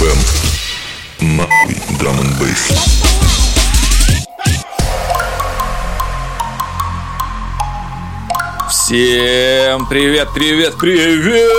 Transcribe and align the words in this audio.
FM. 0.00 0.18
Нахуй 1.20 1.76
драм 1.98 2.16
бейс. 2.38 2.72
Всем 8.70 9.86
привет, 9.88 10.28
привет, 10.34 10.78
привет! 10.78 11.50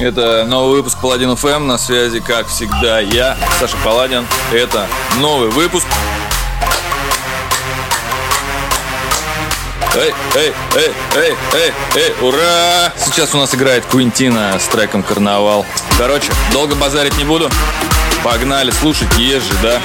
Это 0.00 0.46
новый 0.46 0.76
выпуск 0.78 0.98
Паладин 1.02 1.36
ФМ, 1.36 1.66
на 1.66 1.76
связи, 1.76 2.20
как 2.20 2.46
всегда, 2.48 3.00
я, 3.00 3.36
Саша 3.60 3.76
Паладин. 3.84 4.26
Это 4.52 4.86
новый 5.20 5.50
выпуск. 5.50 5.86
Эй, 9.94 10.14
эй, 10.36 10.52
эй, 10.74 10.92
эй, 11.16 11.36
эй, 11.52 11.72
эй, 11.96 12.14
ура! 12.22 12.90
Сейчас 12.96 13.34
у 13.34 13.36
нас 13.36 13.54
играет 13.54 13.84
Квинтина 13.84 14.58
с 14.58 14.64
треком 14.68 15.02
«Карнавал». 15.02 15.66
Короче, 15.98 16.32
долго 16.50 16.74
базарить 16.74 17.18
не 17.18 17.24
буду. 17.24 17.50
Погнали 18.24 18.70
слушать 18.70 19.12
ежи, 19.18 19.52
да? 19.62 19.82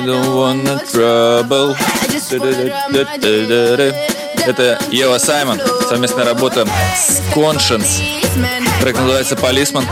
Don't 0.00 0.34
wanna 0.34 0.80
trouble. 0.90 1.76
Это 4.46 4.78
Ева 4.90 5.18
Саймон, 5.18 5.60
совместная 5.88 6.24
работа 6.24 6.66
с 6.96 7.20
Conscience. 7.34 8.02
Трек 8.80 8.96
называется 8.96 9.34
Policeman. 9.34 9.84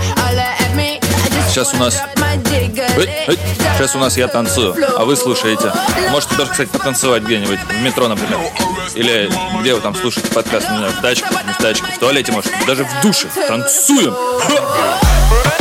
Сейчас 1.48 1.74
у 1.74 1.76
нас... 1.76 2.00
Сейчас 3.76 3.94
у 3.94 3.98
нас 3.98 4.16
я 4.16 4.28
танцую, 4.28 4.74
а 4.96 5.04
вы 5.04 5.14
слушаете. 5.14 5.72
Можете 6.10 6.36
тоже, 6.36 6.50
кстати, 6.52 6.68
потанцевать 6.70 7.22
где-нибудь, 7.22 7.58
в 7.60 7.82
метро, 7.82 8.08
например. 8.08 8.38
Или 8.94 9.30
где 9.60 9.74
вы 9.74 9.80
там 9.80 9.94
слушаете 9.94 10.28
подкаст, 10.28 10.70
не 10.70 10.78
знаю, 10.78 10.92
в 10.92 11.02
тачке, 11.02 11.26
в 11.26 11.62
тачке, 11.62 11.86
в 11.94 11.98
туалете, 11.98 12.32
может, 12.32 12.50
даже 12.66 12.84
в 12.84 13.02
душе. 13.02 13.28
Танцуем! 13.46 14.14
Паладин 14.46 15.57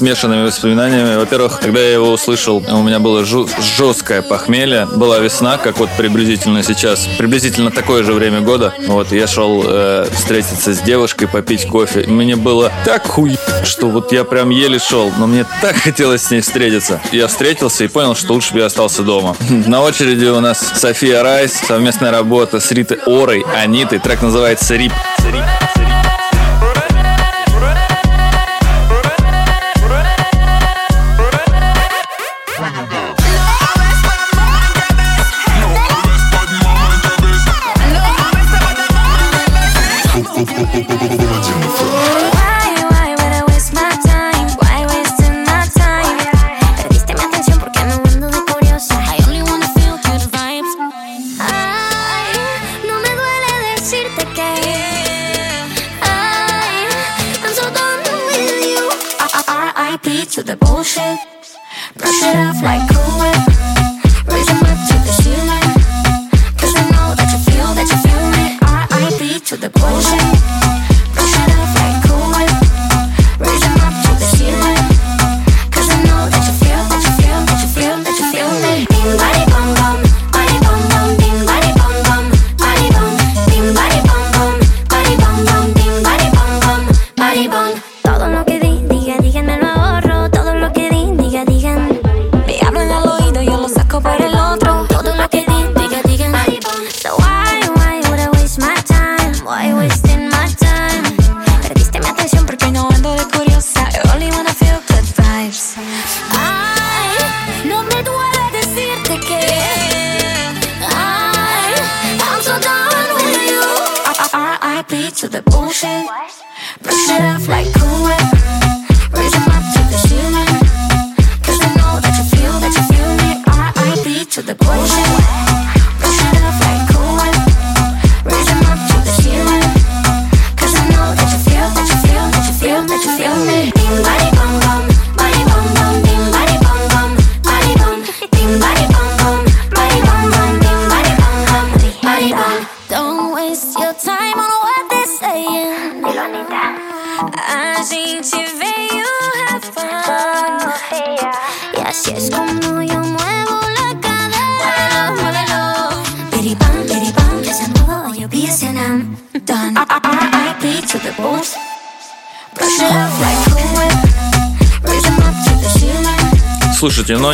смешанными 0.00 0.46
воспоминаниями. 0.46 1.16
Во-первых, 1.16 1.60
когда 1.60 1.78
я 1.78 1.92
его 1.92 2.10
услышал, 2.10 2.64
у 2.66 2.82
меня 2.82 3.00
было 3.00 3.22
жесткое 3.22 4.22
похмелье. 4.22 4.86
Была 4.86 5.18
весна, 5.18 5.58
как 5.58 5.78
вот 5.78 5.90
приблизительно 5.98 6.62
сейчас, 6.62 7.06
приблизительно 7.18 7.70
такое 7.70 8.02
же 8.02 8.14
время 8.14 8.40
года. 8.40 8.72
Вот, 8.86 9.12
я 9.12 9.26
шел 9.26 9.62
э, 9.62 10.06
встретиться 10.10 10.72
с 10.72 10.80
девушкой, 10.80 11.28
попить 11.28 11.66
кофе. 11.66 12.06
Мне 12.06 12.36
было 12.36 12.72
так 12.86 13.06
хуй, 13.06 13.36
что 13.62 13.88
вот 13.90 14.10
я 14.10 14.24
прям 14.24 14.48
еле 14.48 14.78
шел, 14.78 15.12
но 15.18 15.26
мне 15.26 15.44
так 15.60 15.76
хотелось 15.76 16.22
с 16.22 16.30
ней 16.30 16.40
встретиться. 16.40 16.98
Я 17.12 17.28
встретился 17.28 17.84
и 17.84 17.88
понял, 17.88 18.14
что 18.14 18.32
лучше 18.32 18.54
бы 18.54 18.60
я 18.60 18.66
остался 18.66 19.02
дома. 19.02 19.36
На 19.66 19.82
очереди 19.82 20.24
у 20.24 20.40
нас 20.40 20.72
София 20.76 21.22
Райс, 21.22 21.52
совместная 21.52 22.10
работа 22.10 22.58
с 22.58 22.70
Ритой 22.70 23.00
Орой, 23.04 23.44
Анитой. 23.54 23.98
Трек 23.98 24.22
называется 24.22 24.76
«Рип». 24.76 24.92
Рип. 25.30 25.89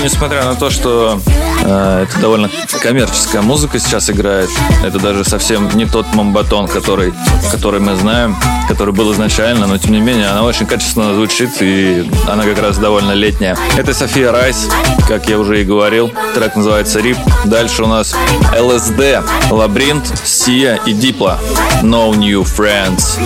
несмотря 0.07 0.45
на 0.45 0.55
то, 0.55 0.71
что 0.71 1.21
э, 1.65 2.07
это 2.09 2.21
довольно 2.21 2.49
коммерческая 2.81 3.43
музыка 3.43 3.81
сейчас 3.81 4.09
играет, 4.09 4.49
это 4.85 5.01
даже 5.01 5.25
совсем 5.25 5.69
не 5.77 5.85
тот 5.85 6.15
мамбатон, 6.15 6.69
который, 6.69 7.13
который 7.51 7.81
мы 7.81 7.97
знаем, 7.97 8.37
который 8.69 8.95
был 8.95 9.13
изначально, 9.13 9.67
но 9.67 9.79
тем 9.79 9.91
не 9.91 10.01
менее 10.01 10.29
она 10.29 10.45
очень 10.45 10.65
качественно 10.65 11.13
звучит 11.13 11.51
и 11.61 12.09
она 12.29 12.45
как 12.45 12.63
раз 12.63 12.79
довольно 12.79 13.13
летняя. 13.13 13.57
Это 13.77 13.95
София 13.95 14.31
Райс, 14.31 14.69
как 15.09 15.29
я 15.29 15.41
уже 15.41 15.61
и 15.61 15.65
говорил, 15.65 16.13
трек 16.37 16.55
называется 16.55 17.01
Рип. 17.01 17.19
Дальше 17.45 17.83
у 17.83 17.89
нас 17.89 18.15
LSD, 18.53 19.25
Лабринт, 19.51 20.23
Сия 20.25 20.77
и 20.87 20.93
Дипла. 20.93 21.41
No 21.83 22.15
New 22.15 22.43
Friends. 22.43 23.19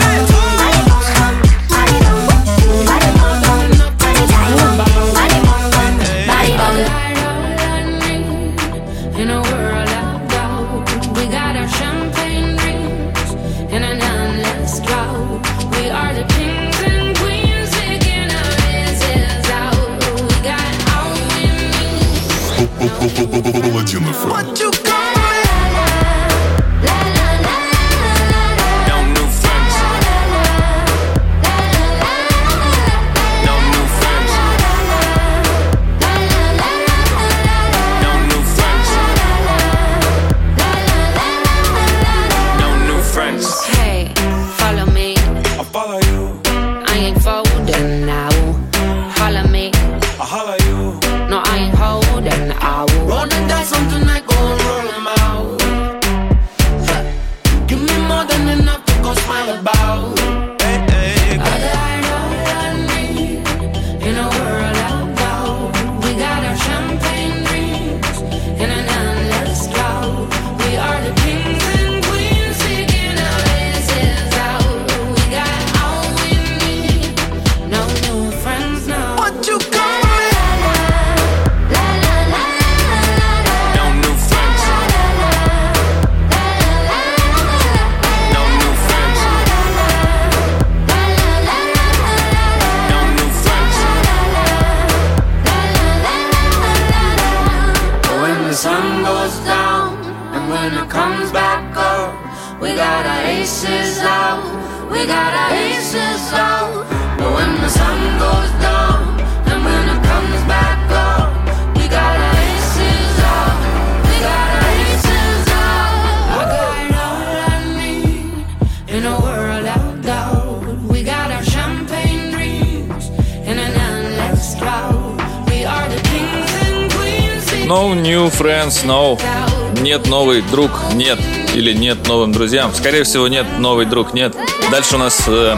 нет 131.01 131.19
или 131.55 131.73
нет 131.73 132.07
новым 132.07 132.31
друзьям. 132.31 132.73
Скорее 132.75 133.05
всего, 133.05 133.27
нет, 133.27 133.47
новый 133.59 133.87
друг 133.87 134.13
нет. 134.13 134.37
Дальше 134.71 134.97
у 134.97 134.99
нас 134.99 135.23
э, 135.27 135.57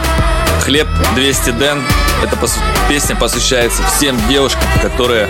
«Хлеб 0.62 0.86
200 1.16 1.50
ден». 1.52 1.82
Эта 2.22 2.36
пос- 2.36 2.58
песня 2.88 3.16
посвящается 3.16 3.82
всем 3.82 4.16
девушкам, 4.28 4.62
которые 4.80 5.28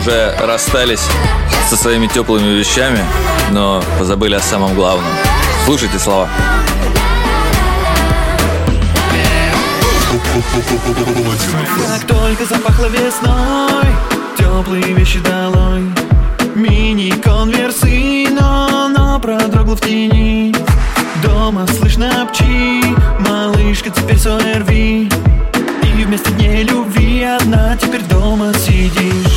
уже 0.00 0.34
расстались 0.40 1.02
со 1.70 1.76
своими 1.76 2.08
теплыми 2.08 2.58
вещами, 2.58 3.04
но 3.52 3.82
позабыли 3.98 4.34
о 4.34 4.40
самом 4.40 4.74
главном. 4.74 5.12
Слушайте 5.64 5.98
слова. 6.00 6.28
Как 11.86 12.06
только 12.08 12.44
запахло 12.46 12.86
весной, 12.86 13.86
теплые 14.36 14.82
вещи 14.94 15.20
долой, 15.20 15.84
мини-конверт 16.56 17.61
в 19.74 19.80
тени. 19.80 20.54
Дома 21.22 21.66
слышно 21.66 22.28
пчи 22.32 22.82
Малышка, 23.20 23.90
теперь 23.90 24.18
сон 24.18 24.40
рви 24.40 25.08
И 25.82 26.04
вместо 26.04 26.30
дней 26.32 26.64
любви 26.64 27.22
Одна 27.22 27.76
теперь 27.76 28.02
дома 28.02 28.52
сидишь. 28.54 29.31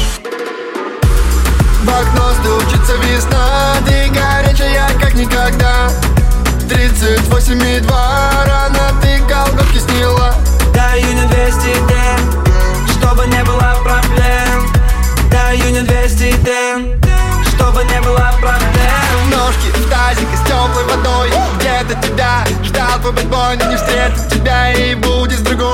твой 23.06 23.14
бэтбой 23.14 23.58
не 23.58 23.78
встретит 23.78 24.28
тебя 24.30 24.74
и 24.74 24.96
будет 24.96 25.38
с 25.38 25.42
другой. 25.42 25.68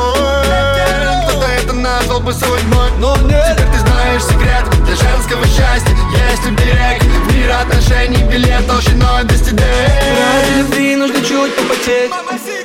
Кто-то 1.24 1.48
это 1.48 1.74
назвал 1.74 2.20
бы 2.20 2.34
судьбой 2.34 2.90
Но 3.00 3.16
нет. 3.18 3.58
теперь 3.58 3.72
ты 3.72 3.80
знаешь 3.80 4.24
секрет 4.24 4.66
Для 4.86 4.96
женского 4.96 5.46
счастья. 5.46 5.96
Есть 6.30 6.46
уберег 6.46 7.02
В 7.02 7.34
мир 7.34 7.52
отношений 7.52 8.24
билет 8.24 8.68
толщиной 8.68 9.24
до 9.24 9.38
стены 9.38 9.62
Ради 9.62 10.60
любви 10.60 10.96
нужно 10.98 11.22
чуть 11.22 11.56
попотеть. 11.56 12.12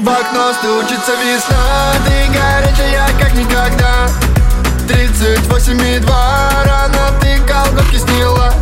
В 0.01 0.09
окно 0.09 0.53
стучится 0.55 1.13
весна 1.13 1.93
Ты 2.05 2.27
горячая 2.33 3.09
как 3.21 3.35
никогда. 3.35 4.09
38 4.89 5.81
и 5.81 5.99
2 6.01 6.51
Рано 6.65 7.13
ты 7.21 7.39
колготки 7.47 7.99
сняла. 7.99 8.53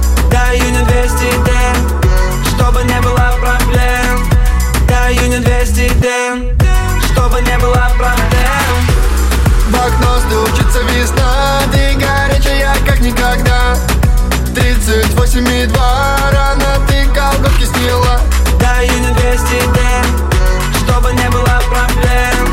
день 6.04 6.52
Чтобы 7.06 7.40
не 7.40 7.58
было 7.58 7.90
проблем. 7.96 8.74
В 9.70 9.74
окно 9.74 10.18
стучится 10.28 10.80
весна 10.92 11.60
Ты 11.72 11.94
горячая, 11.94 12.76
как 12.86 13.00
никогда. 13.00 13.74
38 14.54 15.48
и 15.48 15.66
2 15.66 16.16
Рано 16.32 16.86
ты 16.86 17.06
колготки 17.14 17.64
сняла. 17.64 18.20
Даю 18.60 18.98
не 19.00 19.14
200 19.14 19.48
ден 19.76 20.06
Чтобы 20.82 21.12
не 21.14 21.28
было 21.30 21.62
проблем. 21.70 22.44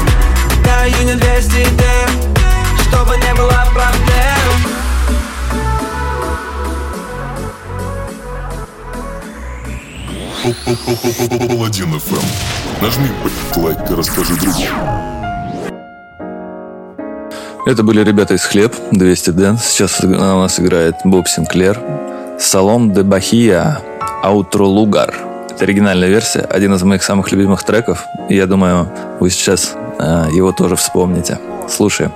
Даю 0.63 1.03
не 1.03 1.15
200 1.15 1.51
ден 1.51 2.09
Чтобы 2.87 3.17
не 3.17 3.33
было 3.33 3.67
проблем. 3.73 4.40
Паладин 10.41 11.99
ФМ. 11.99 12.81
Нажми 12.81 13.07
лайк 13.57 13.77
и 13.91 13.93
расскажи 13.93 14.35
другу. 14.37 14.57
Это 17.67 17.83
были 17.83 18.03
ребята 18.03 18.33
из 18.33 18.43
Хлеб, 18.43 18.73
200 18.91 19.29
Дэн. 19.31 19.57
Сейчас 19.59 20.03
у 20.03 20.07
нас 20.07 20.59
играет 20.59 20.95
Боб 21.03 21.27
Синклер. 21.27 21.79
Салом 22.39 22.91
де 22.91 23.03
Бахия, 23.03 23.81
Аутро 24.23 24.65
Лугар. 24.65 25.13
Это 25.51 25.63
оригинальная 25.63 26.09
версия, 26.09 26.39
один 26.39 26.73
из 26.73 26.81
моих 26.81 27.03
самых 27.03 27.31
любимых 27.31 27.63
треков. 27.63 28.05
Я 28.27 28.47
думаю, 28.47 28.91
вы 29.19 29.29
сейчас 29.29 29.75
э, 29.99 30.27
его 30.33 30.51
тоже 30.53 30.75
вспомните. 30.75 31.37
Слушаем. 31.69 32.11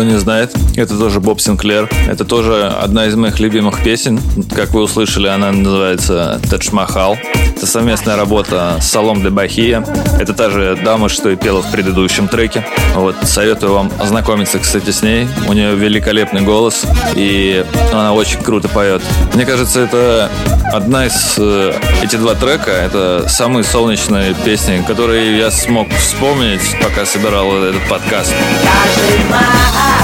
Кто 0.00 0.08
не 0.08 0.18
знает, 0.18 0.56
это 0.80 0.98
тоже 0.98 1.20
Боб 1.20 1.40
Синклер. 1.40 1.88
Это 2.08 2.24
тоже 2.24 2.66
одна 2.68 3.06
из 3.06 3.14
моих 3.14 3.38
любимых 3.38 3.82
песен. 3.82 4.20
Как 4.54 4.70
вы 4.70 4.82
услышали, 4.82 5.28
она 5.28 5.52
называется 5.52 6.40
«Тадж 6.50 6.70
Махал». 6.72 7.16
Это 7.56 7.66
совместная 7.66 8.16
работа 8.16 8.76
с 8.80 8.86
Салом 8.86 9.22
де 9.22 9.28
Бахия. 9.28 9.84
Это 10.18 10.32
та 10.32 10.48
же 10.48 10.78
дама, 10.82 11.08
что 11.08 11.28
и 11.28 11.36
пела 11.36 11.62
в 11.62 11.70
предыдущем 11.70 12.28
треке. 12.28 12.66
Вот, 12.94 13.14
советую 13.24 13.74
вам 13.74 13.92
ознакомиться, 13.98 14.58
кстати, 14.58 14.90
с 14.90 15.02
ней. 15.02 15.28
У 15.46 15.52
нее 15.52 15.74
великолепный 15.74 16.40
голос, 16.40 16.86
и 17.14 17.64
она 17.92 18.14
очень 18.14 18.40
круто 18.40 18.68
поет. 18.68 19.02
Мне 19.34 19.44
кажется, 19.44 19.80
это 19.80 20.30
одна 20.72 21.06
из... 21.06 21.34
э, 21.36 21.74
Эти 22.02 22.16
два 22.16 22.34
трека— 22.34 22.70
это 22.70 23.26
самые 23.28 23.64
солнечные 23.64 24.34
песни, 24.34 24.82
которые 24.86 25.36
я 25.36 25.50
смог 25.50 25.88
вспомнить, 25.90 26.62
пока 26.82 27.04
собирал 27.04 27.52
этот 27.62 27.86
подкаст. 27.88 28.32
Taj 28.32 29.99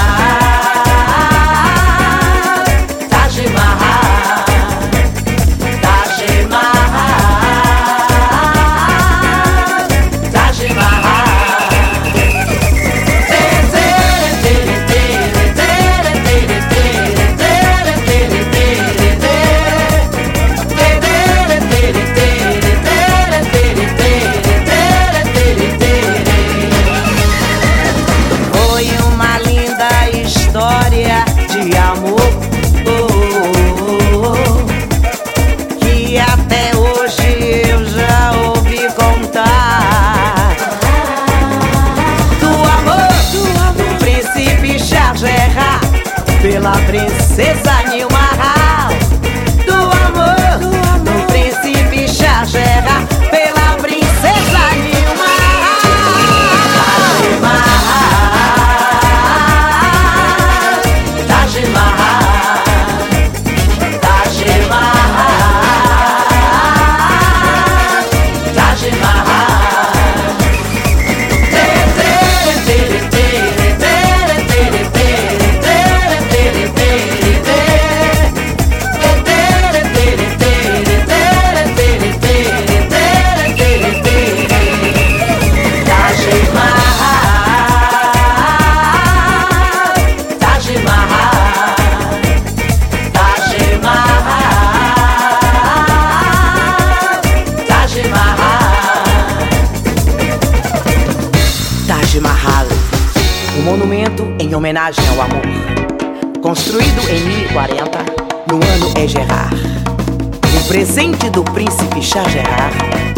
Caixa 112.17 112.43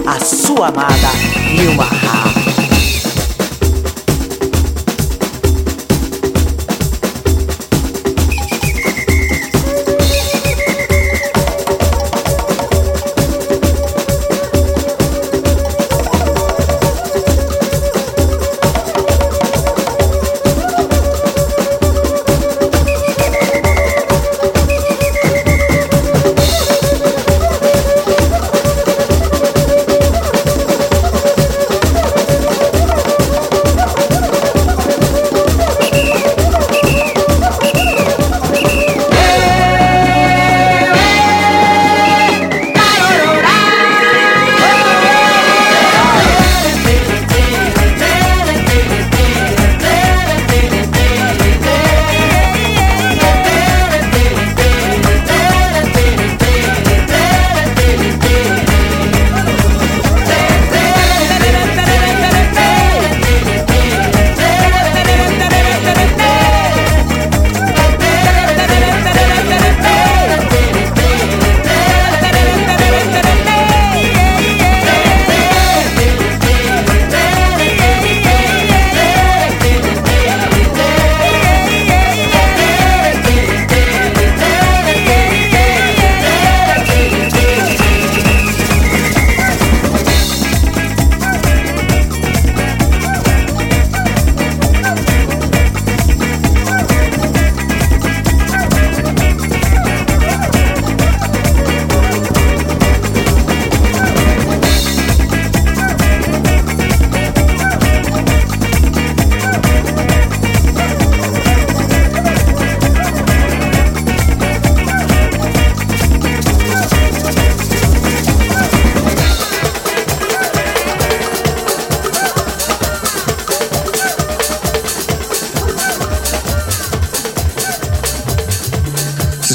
a 0.04 0.18
sua 0.24 0.66
amada 0.66 1.12
Nilma. 1.54 2.07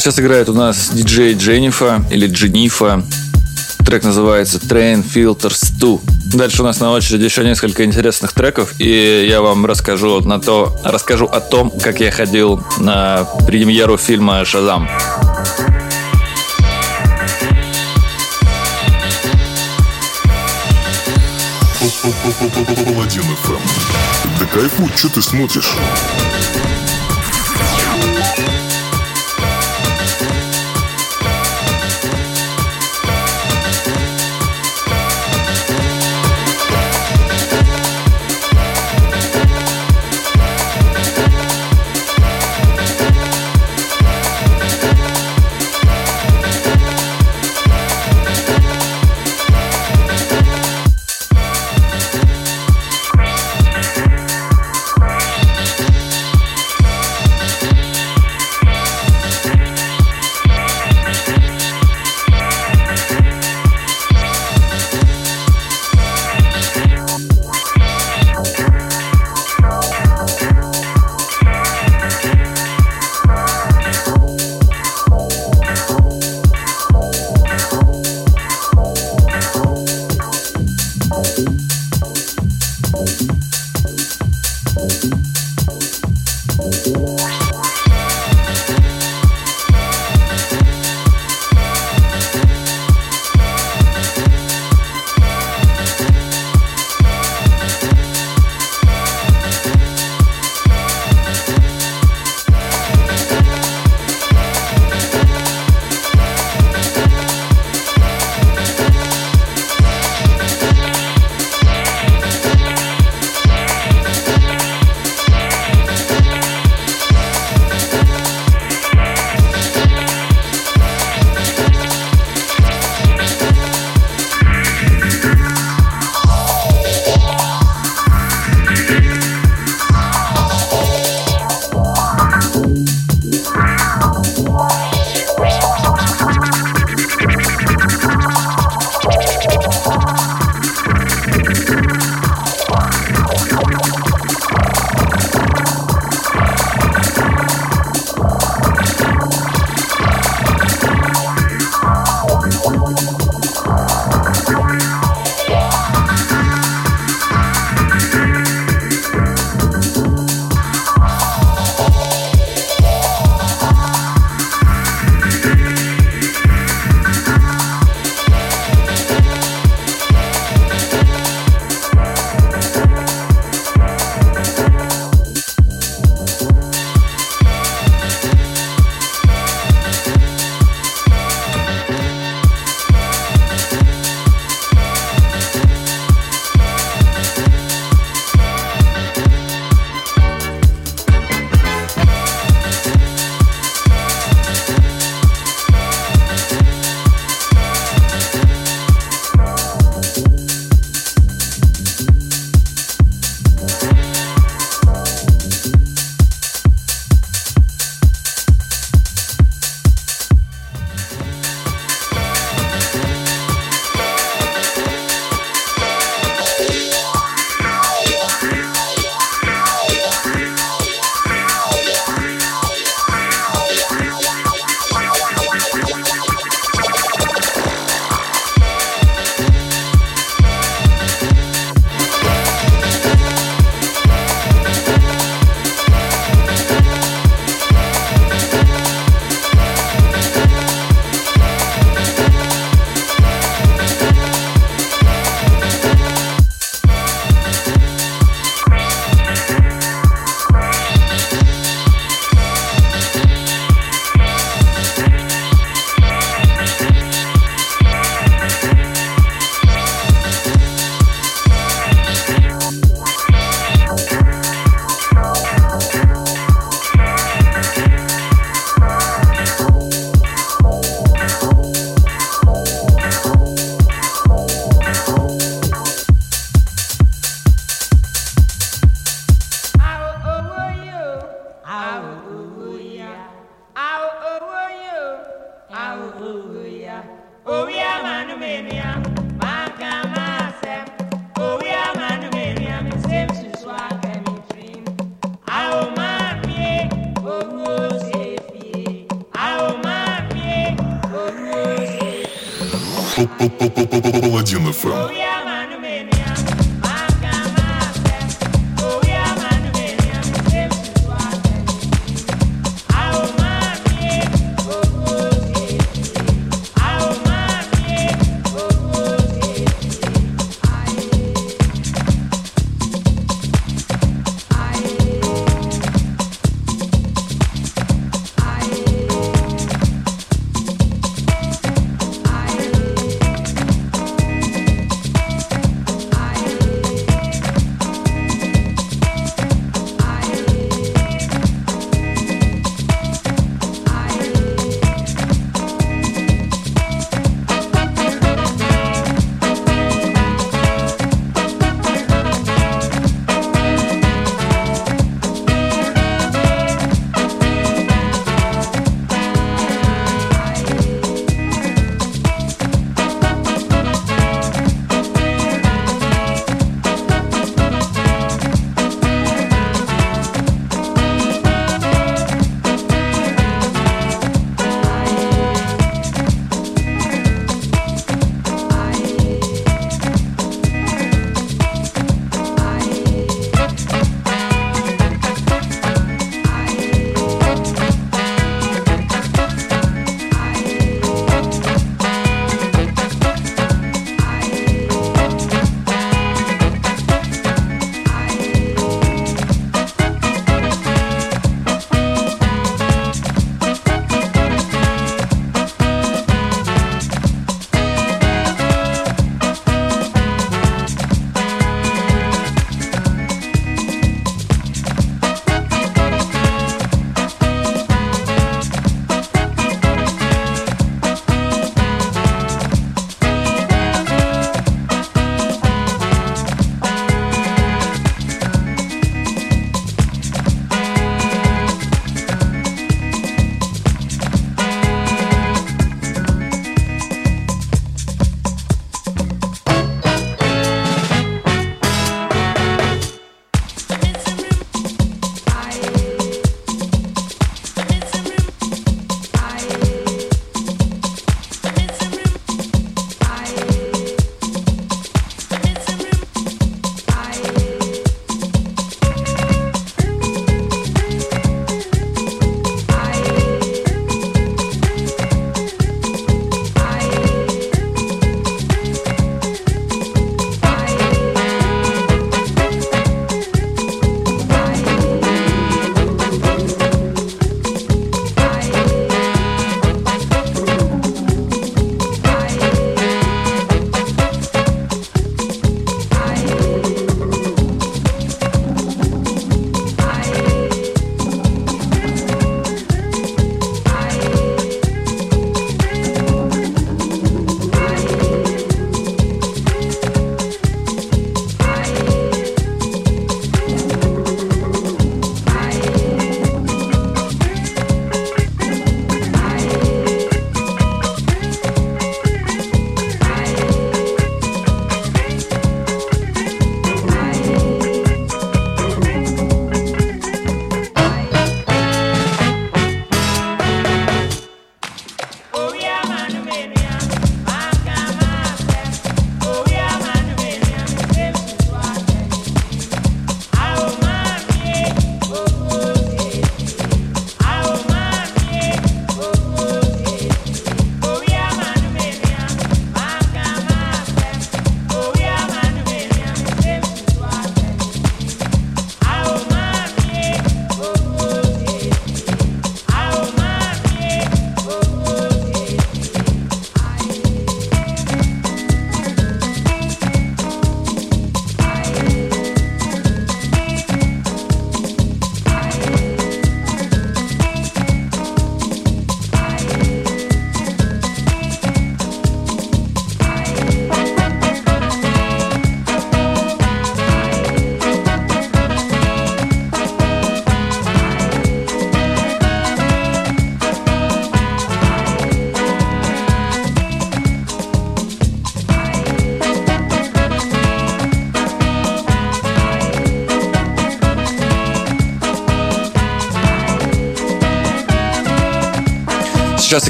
Сейчас 0.03 0.19
играет 0.19 0.49
у 0.49 0.53
нас 0.53 0.89
диджей 0.89 1.33
Дженнифа 1.33 2.03
или 2.11 2.27
Дженифа. 2.27 3.05
Трек 3.85 4.03
называется 4.03 4.57
Train 4.57 5.01
Filters 5.01 5.71
2. 5.79 5.99
Дальше 6.35 6.61
у 6.61 6.65
нас 6.65 6.81
на 6.81 6.91
очереди 6.91 7.23
еще 7.23 7.45
несколько 7.45 7.85
интересных 7.85 8.33
треков, 8.33 8.73
и 8.79 9.25
я 9.29 9.41
вам 9.41 9.65
расскажу, 9.65 10.19
на 10.19 10.41
то, 10.41 10.77
расскажу 10.83 11.25
о 11.27 11.39
том, 11.39 11.71
как 11.81 12.01
я 12.01 12.11
ходил 12.11 12.61
на 12.79 13.23
премьеру 13.47 13.95
фильма 13.95 14.43
«Шазам». 14.43 14.89
Да 24.37 24.45
кайфуй, 24.47 24.89
что 24.97 25.07
ты 25.07 25.21
смотришь? 25.21 25.71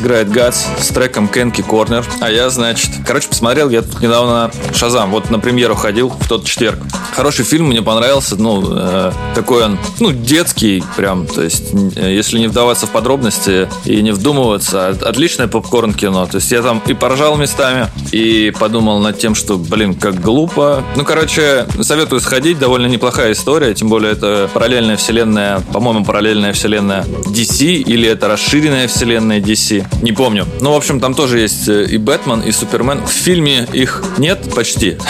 Играет 0.04 0.30
Гац 0.30 0.66
с 0.80 0.90
треком 0.90 1.30
Кенки 1.30 1.62
Корнер. 1.62 2.06
А 2.20 2.30
я, 2.30 2.50
значит... 2.50 2.92
Короче, 3.08 3.30
посмотрел 3.30 3.70
я 3.70 3.82
тут 3.82 4.02
недавно 4.02 4.52
Шазам. 4.76 5.12
Вот 5.12 5.30
на 5.30 5.40
премьеру 5.40 5.76
ходил 5.76 6.10
в 6.10 6.28
тот 6.28 6.44
четверг. 6.44 6.80
Хороший 7.14 7.46
фильм, 7.46 7.68
мне 7.68 7.82
понравился. 7.84 8.36
Ну, 8.38 8.64
э, 8.76 9.12
такой 9.36 9.64
он, 9.66 9.78
ну, 10.00 10.12
детский 10.12 10.84
прям. 10.98 11.28
То 11.28 11.44
есть, 11.44 11.66
э, 11.96 12.12
если 12.12 12.40
не 12.40 12.48
вдаваться 12.48 12.88
в 12.88 12.90
подробности 12.90 13.70
и 13.86 14.02
не 14.02 14.12
вдумываться, 14.12 14.88
от- 14.90 15.04
отличное 15.04 15.48
попкорн-кино. 15.48 16.26
То 16.26 16.38
есть, 16.38 16.52
я 16.52 16.64
там 16.64 16.82
и 16.88 16.94
поржал 16.94 17.36
местами, 17.38 17.88
и 18.12 18.52
подумал 18.60 19.00
над 19.00 19.20
тем, 19.20 19.36
что, 19.36 19.58
блин, 19.58 19.94
как 19.94 20.20
глупо. 20.22 20.84
Ну, 20.96 21.04
короче, 21.04 21.68
советую 21.82 22.20
сходить. 22.20 22.58
Довольно 22.58 22.88
неплохая 22.88 23.34
история. 23.34 23.74
Тем 23.76 23.90
более, 23.90 24.14
это 24.14 24.50
параллельная 24.52 24.98
вселенная, 24.98 25.60
по-моему, 25.72 26.04
параллельная 26.06 26.54
вселенная 26.54 27.06
DC, 27.28 27.66
или 27.76 28.10
это 28.10 28.28
расширенная 28.28 28.88
вселенная 28.88 29.40
DC. 29.40 29.86
Не 30.02 30.14
помню. 30.14 30.48
Ну, 30.62 30.74
в 30.74 30.76
общем, 30.76 31.00
там 31.00 31.14
тоже 31.14 31.40
есть 31.40 31.68
э, 31.70 31.86
и 31.86 31.98
Бэтмен, 31.98 32.42
и 32.42 32.52
Супермен. 32.52 33.06
В 33.06 33.10
фильме 33.12 33.68
их 33.72 34.04
нет 34.18 34.52
почти. 34.56 34.98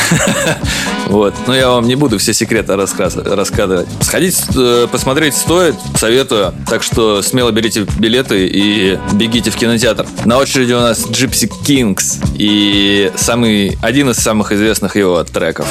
Вот. 1.13 1.35
Но 1.45 1.53
я 1.55 1.69
вам 1.69 1.87
не 1.87 1.93
буду 1.93 2.17
все 2.17 2.33
секреты 2.33 2.75
рассказ- 2.75 3.15
рассказывать. 3.15 3.87
Сходить, 4.01 4.35
э, 4.55 4.87
посмотреть 4.91 5.35
стоит, 5.35 5.75
советую. 5.95 6.55
Так 6.67 6.81
что 6.81 7.21
смело 7.21 7.51
берите 7.51 7.85
билеты 7.99 8.47
и 8.47 8.97
бегите 9.13 9.51
в 9.51 9.55
кинотеатр. 9.55 10.07
На 10.25 10.39
очереди 10.39 10.73
у 10.73 10.79
нас 10.79 11.05
Gypsy 11.05 11.51
Kings 11.63 12.19
и 12.35 13.11
самый, 13.15 13.77
один 13.83 14.09
из 14.09 14.17
самых 14.17 14.51
известных 14.51 14.95
его 14.95 15.23
треков. 15.23 15.67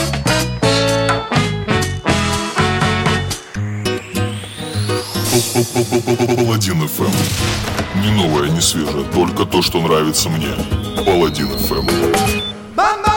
Паладин 6.37 6.87
ФМ. 6.87 7.11
Не 8.01 8.11
новое, 8.13 8.49
не 8.49 8.61
свежее, 8.61 9.05
только 9.13 9.45
то, 9.45 9.61
что 9.61 9.81
нравится 9.81 10.29
мне. 10.29 10.55
Паладин 11.05 11.49
ФМ. 11.49 11.89
Bamboleo, 12.77 13.12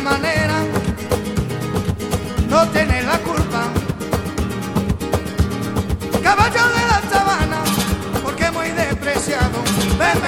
manera, 0.00 0.54
no 2.48 2.66
tiene 2.68 3.02
la 3.02 3.18
culpa. 3.18 3.64
Caballo 6.22 6.68
de 6.68 6.86
la 6.86 7.00
sabana, 7.10 7.58
porque 8.22 8.50
muy 8.50 8.70
despreciado. 8.70 9.62
Ven, 9.98 10.20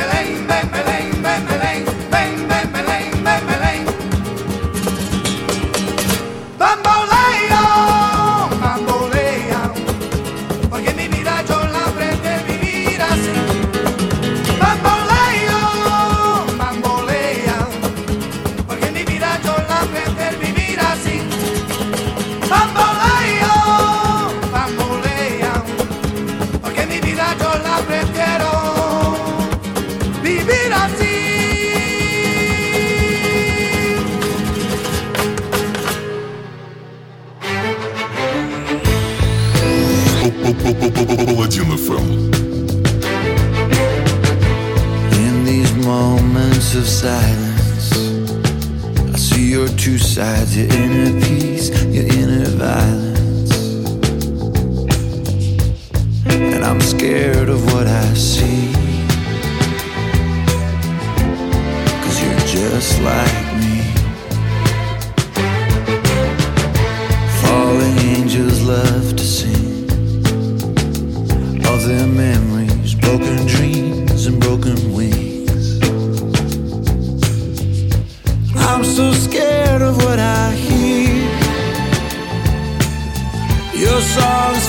dreams, 73.57 74.27
and 74.27 74.41
broken 74.41 74.77
wings. 74.93 75.81
I'm 78.69 78.85
so 78.85 79.13
scared 79.13 79.83
of 79.83 79.97
what 80.05 80.19
I 80.19 80.53
hear. 80.53 81.15
Your 83.85 84.01
songs 84.17 84.69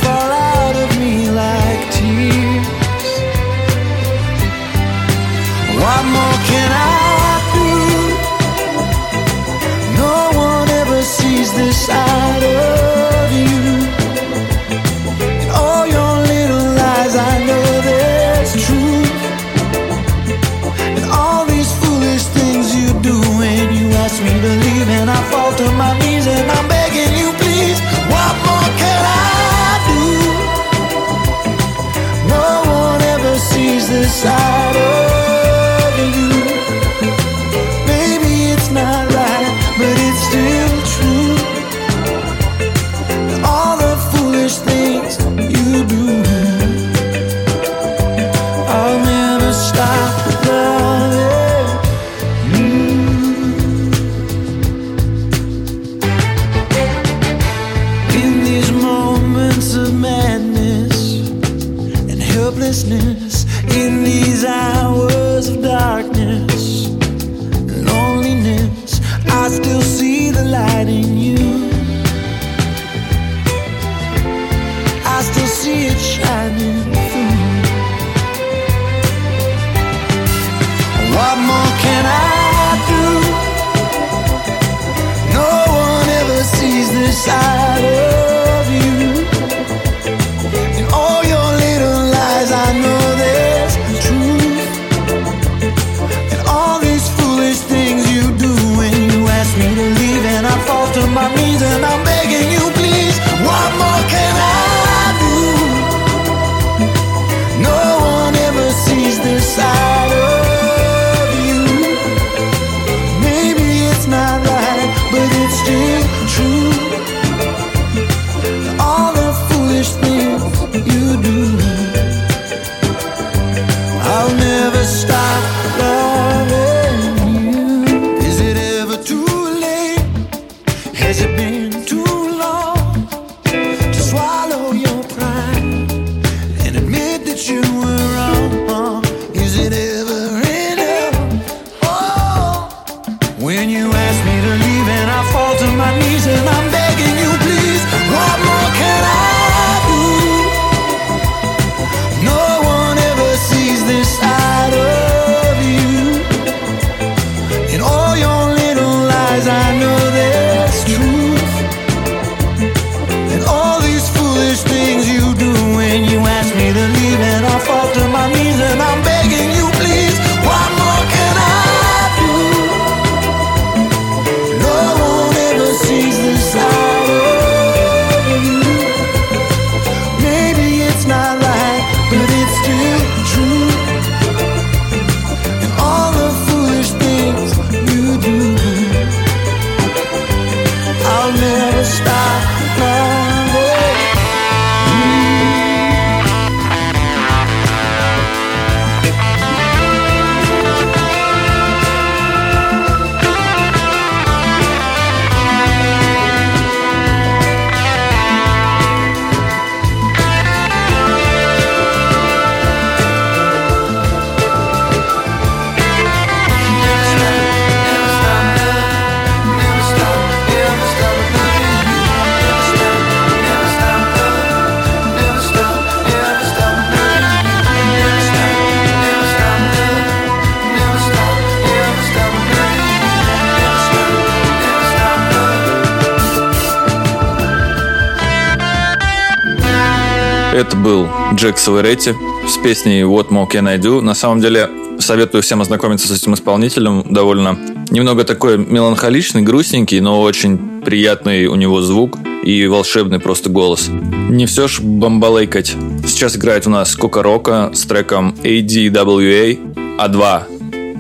Джек 241.38 241.60
Саверетти 241.60 242.16
с 242.48 242.58
песней 242.58 243.02
What 243.04 243.28
More 243.28 243.48
Can 243.48 243.70
I 243.70 243.78
Do. 243.78 244.02
На 244.02 244.16
самом 244.16 244.42
деле, 244.42 244.72
советую 244.98 245.44
всем 245.44 245.62
ознакомиться 245.62 246.08
с 246.08 246.20
этим 246.20 246.34
исполнителем. 246.34 247.06
Довольно 247.14 247.60
немного 247.92 248.24
такой 248.24 248.58
меланхоличный, 248.58 249.44
грустненький, 249.44 250.00
но 250.00 250.20
очень 250.24 250.82
приятный 250.84 251.46
у 251.46 251.54
него 251.54 251.82
звук 251.82 252.18
и 252.44 252.66
волшебный 252.66 253.20
просто 253.20 253.52
голос. 253.52 253.88
Не 253.88 254.48
все 254.48 254.68
ж 254.68 254.80
бомбалейкать. 254.82 255.76
Сейчас 256.08 256.36
играет 256.36 256.66
у 256.66 256.72
нас 256.72 256.96
Кока 256.96 257.22
Рока 257.22 257.70
с 257.72 257.86
треком 257.86 258.36
ADWA 258.42 259.60
А2, 260.00 260.44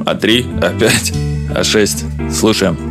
А3, 0.05 0.59
А5, 0.59 1.13
А6. 1.55 2.31
Слушаем. 2.31 2.86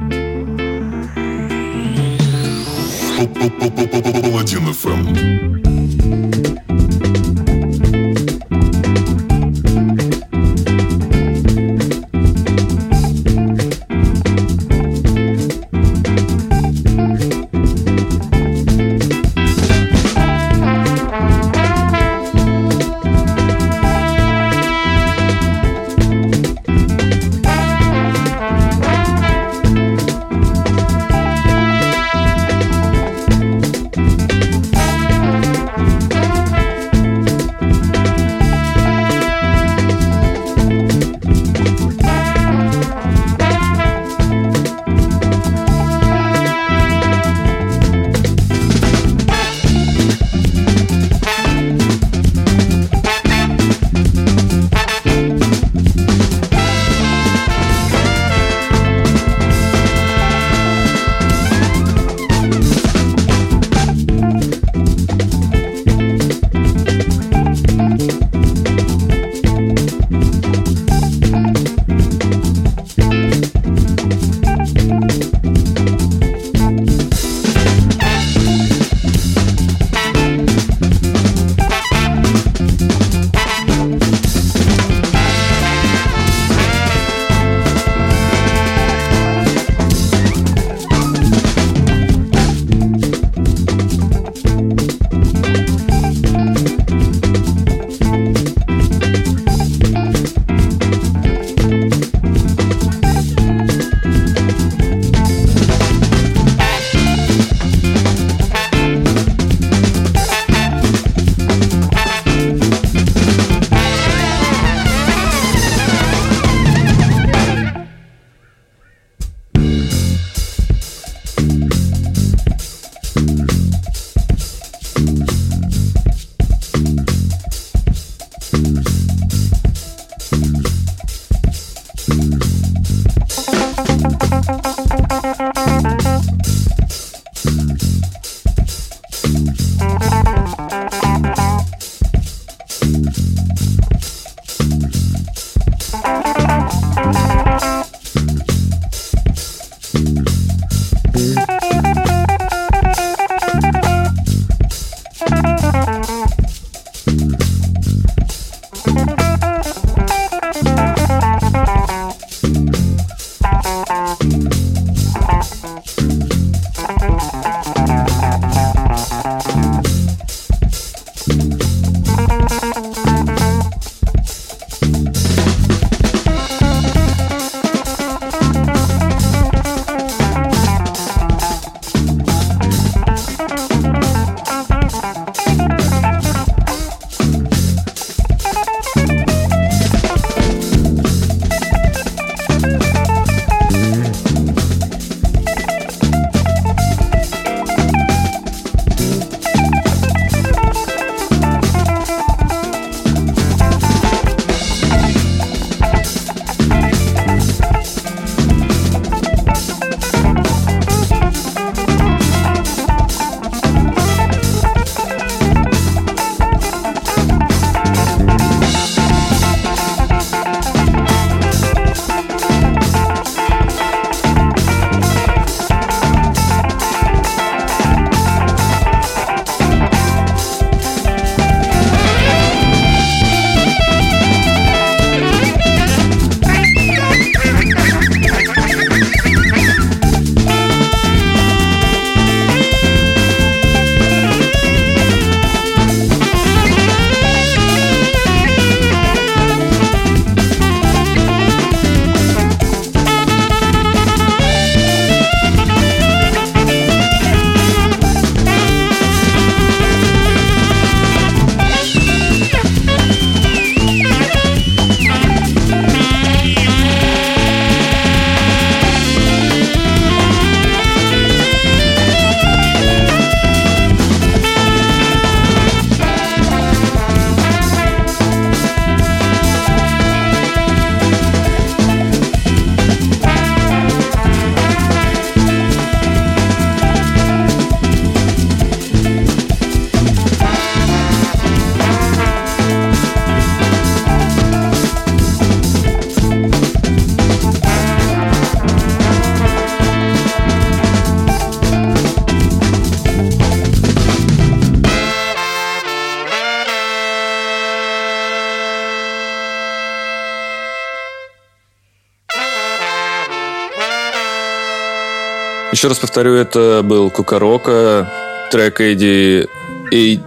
Еще 315.77 315.89
раз 315.89 315.99
повторю, 315.99 316.33
это 316.33 316.81
был 316.83 317.11
Кукарока, 317.11 318.11
трек 318.51 318.81
Эйди 318.81 319.47
Эй- 319.93 320.21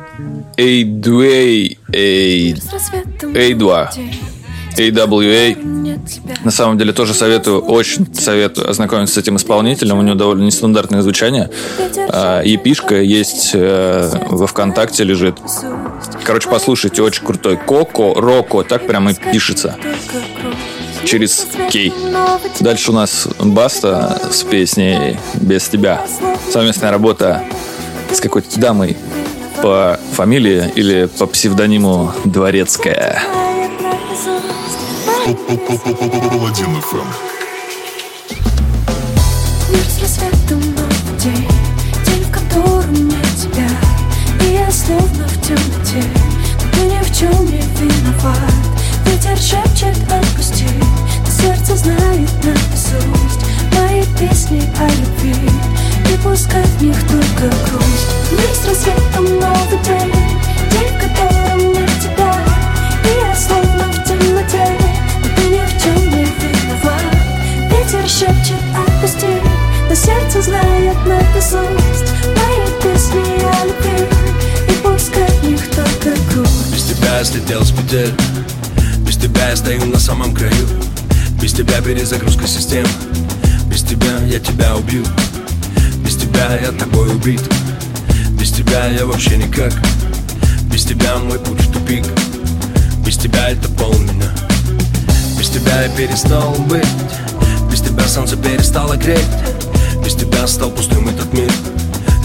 A2A, 0.56 1.76
A- 1.92 2.54
A2, 3.34 3.90
AWA. 4.78 5.58
На 6.44 6.52
самом 6.52 6.78
деле 6.78 6.94
тоже 6.94 7.16
советую, 7.16 7.62
очень 7.62 8.14
советую 8.14 8.70
ознакомиться 8.70 9.16
с 9.16 9.18
этим 9.18 9.38
исполнителем. 9.38 9.98
У 9.98 10.04
него 10.04 10.14
довольно 10.16 10.44
нестандартное 10.44 11.02
звучание. 11.02 11.50
А, 12.10 12.44
Епишка 12.44 13.02
есть 13.02 13.50
э, 13.56 14.08
во 14.30 14.46
ВКонтакте 14.46 15.04
лежит. 15.04 15.40
Короче, 16.24 16.48
послушайте, 16.48 17.02
очень 17.02 17.26
крутой. 17.26 17.58
Коко, 17.58 18.14
Роко, 18.14 18.62
так 18.64 18.86
прямо 18.86 19.14
и 19.14 19.16
пишется. 19.16 19.76
Через 21.06 21.48
Кей. 21.70 21.94
Дальше 22.60 22.92
у 22.92 22.94
нас 22.94 23.28
Баста 23.40 24.22
с 24.32 24.44
песней 24.44 25.18
«Без 25.36 25.68
тебя». 25.68 26.06
Совместная 26.52 26.92
работа 26.92 27.44
с 28.12 28.20
какой-то 28.20 28.60
дамой 28.60 28.98
по 29.62 30.00
фамилии 30.14 30.72
или 30.76 31.06
по 31.06 31.26
псевдониму 31.26 32.12
Дворецкая. 32.26 33.22
Словно 44.86 45.28
в 45.28 45.42
темноте 45.42 46.04
Но 46.64 46.72
ты 46.72 46.80
ни 46.86 47.04
в 47.04 47.20
чем 47.20 47.46
не 47.46 47.62
виноват 47.78 48.79
Ветер 49.06 49.38
шепчет 49.38 49.98
отпусти. 50.12 50.66
Но 51.26 51.32
сердце 51.32 51.76
знает 51.76 52.30
наизусть 52.44 53.46
Мои 53.76 54.04
песни 54.18 54.62
о 54.80 54.88
любви. 54.90 55.36
И 56.12 56.18
пускай 56.24 56.64
в 56.64 56.82
них 56.82 57.00
только 57.08 57.48
грусть. 57.70 58.10
Мир 58.32 58.54
с 58.54 58.68
рассветом 58.68 59.26
новый 59.26 59.80
день. 59.84 60.14
День, 60.72 60.94
в 60.94 61.02
котором 61.02 61.74
нет 61.74 61.90
тебя. 62.02 62.34
И 63.06 63.20
я 63.20 63.36
словно 63.36 63.92
в 63.92 64.04
темноте. 64.04 64.78
Но 65.22 65.30
ты 65.36 65.50
ни 65.50 65.66
в 65.66 65.82
чем 65.82 65.96
не 66.10 66.26
виноват. 66.26 67.16
Ветер 67.72 68.08
шепчет 68.08 68.64
отпусти. 68.76 69.28
Но 69.88 69.96
сердце 69.96 70.42
знает 70.42 70.98
наизусть 71.06 72.14
Мои 72.36 72.66
песни 72.82 73.44
о 73.44 73.66
любви. 73.66 74.08
И 74.68 74.72
пускай 74.84 75.28
в 75.28 75.44
них 75.44 75.62
только 75.70 76.20
грусть. 76.34 76.74
Без 76.74 76.84
тебя 76.84 77.24
слетел 77.24 77.64
с 77.64 77.72
петель 77.72 78.14
тебя 79.20 79.50
я 79.50 79.56
стою 79.56 79.86
на 79.86 80.00
самом 80.00 80.34
краю. 80.34 80.68
Без 81.42 81.54
тебя 81.54 81.82
перезагрузка 81.82 82.48
систем. 82.48 82.86
Без 83.70 83.82
тебя 83.84 84.18
я 84.28 84.40
тебя 84.40 84.76
убью. 84.76 85.04
Без 86.06 86.16
тебя 86.16 86.58
я 86.60 86.72
тобой 86.72 87.10
убит. 87.10 87.42
Без 88.40 88.52
тебя 88.52 88.88
я 88.88 89.06
вообще 89.06 89.38
никак. 89.38 89.74
Без 90.72 90.86
тебя 90.86 91.18
мой 91.18 91.40
путь 91.40 91.62
в 91.62 91.72
тупик. 91.72 92.06
Без 93.06 93.18
тебя 93.18 93.50
это 93.50 93.68
пол 93.70 93.98
меня 93.98 94.32
Без 95.38 95.50
тебя 95.50 95.84
я 95.84 95.90
перестал 95.90 96.54
быть. 96.68 96.86
Без 97.72 97.82
тебя 97.82 98.08
солнце 98.08 98.38
перестало 98.38 98.96
греть. 98.96 99.20
Без 100.04 100.16
тебя 100.16 100.48
стал 100.48 100.72
пустым 100.72 101.08
этот 101.10 101.32
мир. 101.34 101.52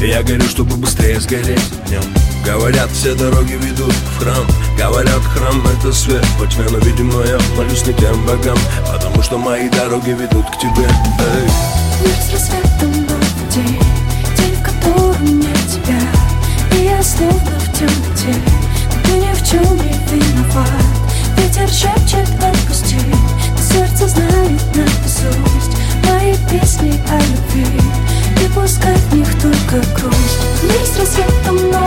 И 0.00 0.06
я 0.06 0.22
горю, 0.22 0.44
чтобы 0.48 0.76
быстрее 0.76 1.20
сгореть 1.20 1.60
в 1.86 1.90
нем 1.90 2.33
Говорят, 2.44 2.90
все 2.90 3.14
дороги 3.14 3.54
ведут 3.54 3.92
в 3.92 4.18
храм. 4.18 4.46
Говорят, 4.78 5.22
храм 5.34 5.62
это 5.78 5.92
свет. 5.92 6.24
Во 6.38 6.46
тьме, 6.46 6.64
но, 6.70 6.78
видимо, 6.78 7.22
я 7.24 7.38
молюсь 7.56 7.86
не 7.86 7.94
тем 7.94 8.24
богам. 8.26 8.58
Потому 8.86 9.22
что 9.22 9.38
мои 9.38 9.68
дороги 9.68 10.10
ведут 10.10 10.46
к 10.50 10.58
тебе. 10.58 10.84
Эй. 10.84 11.48
Мир 12.00 12.16
с 12.16 12.32
рассветом 12.32 12.90
новый 12.92 13.50
день 13.50 13.80
День, 14.36 14.56
в 14.56 14.62
котором 14.62 15.40
нет 15.40 15.56
тебя 15.68 16.00
И 16.76 16.84
я 16.84 17.02
словно 17.02 17.58
в 17.58 17.72
темноте 17.72 18.34
Но 18.92 19.02
ты 19.04 19.12
ни 19.12 19.32
в 19.32 19.48
чем 19.48 19.62
не 19.76 19.94
виноват. 20.10 20.66
Ветер 21.38 21.68
шепчет 21.68 22.28
отпусти 22.42 22.98
Но 23.56 23.62
сердце 23.62 24.08
знает 24.08 24.60
наизусть 24.74 25.76
Мои 26.06 26.34
песни 26.50 27.00
о 27.08 27.18
любви. 27.18 27.80
И 28.42 28.48
пускай 28.48 28.96
в 28.96 29.14
них 29.14 29.30
только 29.40 29.76
грусть. 29.94 30.42
Мир 30.62 30.84
с 30.84 30.98
рассветом 30.98 31.56
новый 31.70 31.83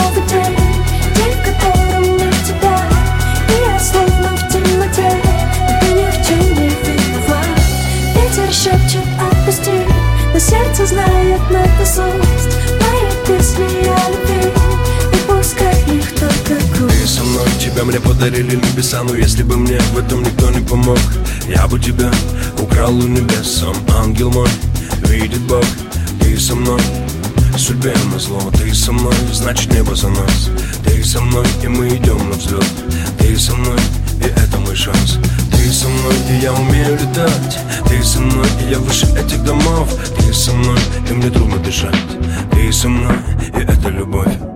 Ты 16.89 17.07
со 17.07 17.23
мной, 17.23 17.47
тебя 17.59 17.83
мне 17.85 17.99
подарили 17.99 18.55
небеса 18.55 19.01
если 19.17 19.43
бы 19.43 19.55
мне 19.55 19.79
в 19.93 19.97
этом 19.97 20.23
никто 20.23 20.49
не 20.49 20.59
помог 20.65 20.99
Я 21.47 21.67
бы 21.67 21.79
тебя 21.79 22.11
украл 22.59 22.97
у 22.97 23.03
небес 23.03 23.59
Сам 23.59 23.75
ангел 23.97 24.31
мой, 24.31 24.49
видит 25.03 25.41
Бог 25.41 25.65
Ты 26.19 26.37
со 26.37 26.53
мной, 26.55 26.81
судьбе 27.57 27.93
на 28.11 28.19
зло 28.19 28.41
Ты 28.57 28.73
со 28.73 28.91
мной, 28.91 29.15
значит 29.31 29.71
небо 29.73 29.95
за 29.95 30.09
нас. 30.09 30.49
Ты 30.83 31.03
со 31.03 31.21
мной, 31.21 31.45
и 31.63 31.67
мы 31.67 31.87
идем 31.87 32.29
на 32.29 32.35
взлет. 32.35 32.65
Ты 33.19 33.37
со 33.37 33.55
мной, 33.55 33.79
и 34.19 34.25
это 34.25 34.57
мой 34.57 34.75
шанс 34.75 35.17
Ты 35.57 35.71
со 35.73 35.89
мной, 35.89 36.15
и 36.29 36.41
я 36.41 36.53
умею 36.53 36.93
летать? 36.93 37.59
Ты 37.89 38.03
со 38.03 38.19
мной, 38.19 38.47
и 38.61 38.71
я 38.71 38.79
выше 38.79 39.07
этих 39.07 39.43
домов? 39.43 39.93
Ты 40.17 40.33
со 40.33 40.53
мной, 40.53 40.79
и 41.09 41.13
мне 41.13 41.29
трудно 41.29 41.57
дышать? 41.57 41.95
Ты 42.51 42.71
со 42.71 42.87
мной, 42.87 43.17
и 43.53 43.59
это 43.59 43.89
любовь 43.89 44.46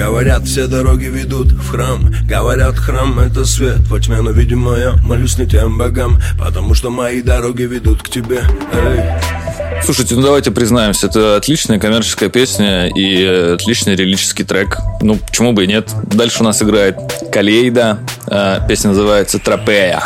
Говорят, 0.00 0.44
все 0.44 0.66
дороги 0.66 1.04
ведут 1.04 1.52
в 1.52 1.70
храм 1.72 2.10
Говорят, 2.26 2.76
храм 2.76 3.18
это 3.20 3.44
свет 3.44 3.80
во 3.90 4.00
тьме 4.00 4.22
Но, 4.22 4.30
видимо, 4.30 4.74
я 4.78 4.92
молюсь 5.04 5.36
не 5.36 5.46
тем 5.46 5.76
богам 5.76 6.18
Потому 6.38 6.72
что 6.72 6.88
мои 6.88 7.20
дороги 7.20 7.64
ведут 7.64 8.02
к 8.02 8.08
тебе 8.08 8.40
Эй. 8.72 9.82
Слушайте, 9.84 10.14
ну 10.14 10.22
давайте 10.22 10.52
признаемся, 10.52 11.06
это 11.06 11.36
отличная 11.36 11.78
коммерческая 11.78 12.30
песня 12.30 12.88
и 12.88 13.24
отличный 13.54 13.94
релический 13.94 14.44
трек. 14.44 14.78
Ну, 15.02 15.16
почему 15.16 15.52
бы 15.52 15.64
и 15.64 15.66
нет. 15.66 15.90
Дальше 16.04 16.40
у 16.40 16.44
нас 16.44 16.62
играет 16.62 16.96
Калейда. 17.32 17.98
Э, 18.26 18.60
Песня 18.68 18.90
называется 18.90 19.38
Тропея. 19.38 20.02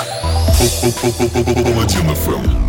Паладин 1.01 2.15
ФМ. 2.15 2.64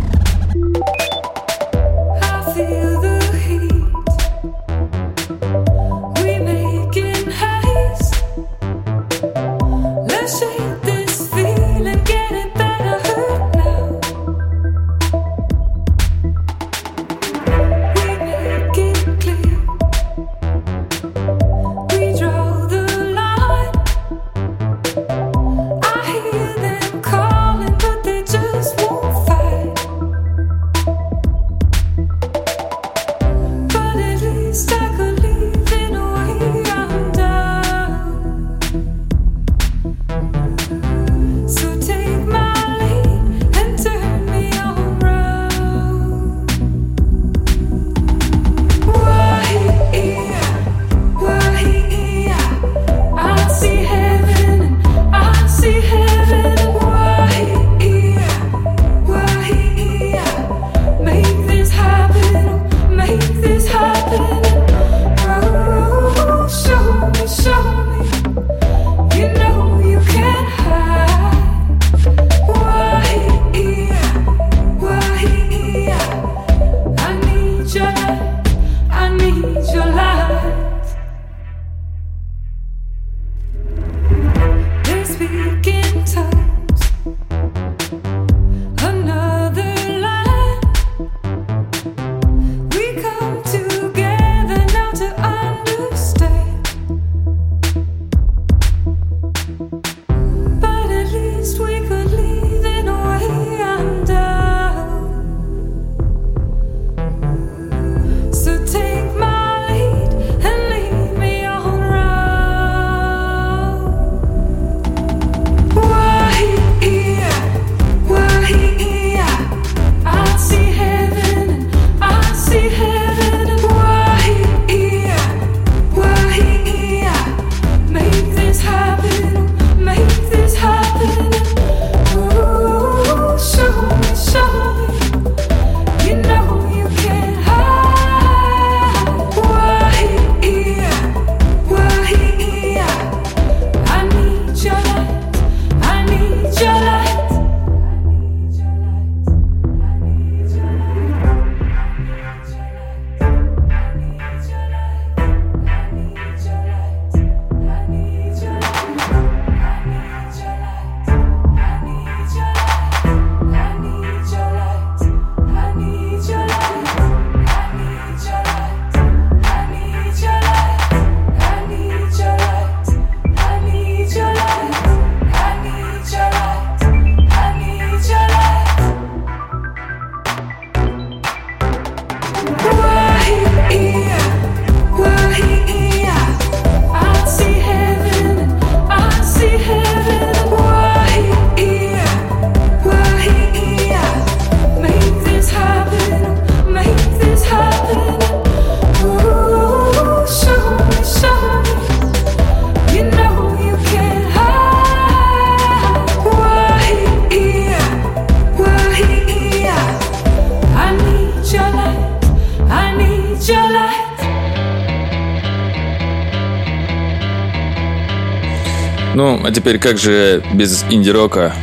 Ну, 219.16 219.40
а 219.42 219.50
теперь 219.50 219.78
как 219.78 219.96
же 219.96 220.42
без 220.52 220.84
инди-рока? 220.90 221.54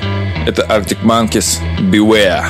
Это 0.47 0.63
Arctic 0.63 1.03
Monkeys 1.03 1.59
Beware. 1.91 2.43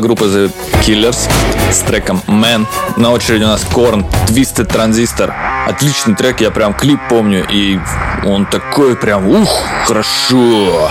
группа 0.00 0.24
The 0.24 0.52
Killers 0.82 1.30
с 1.70 1.78
треком 1.80 2.22
Man. 2.26 2.66
На 2.96 3.10
очереди 3.10 3.44
у 3.44 3.48
нас 3.48 3.64
Корн, 3.72 4.04
Twisted 4.28 4.66
Transistor. 4.66 5.32
Отличный 5.66 6.14
трек, 6.14 6.40
я 6.40 6.50
прям 6.50 6.74
клип 6.74 7.00
помню, 7.08 7.46
и 7.48 7.78
он 8.24 8.46
такой 8.46 8.96
прям, 8.96 9.28
ух, 9.28 9.62
хорошо. 9.86 10.90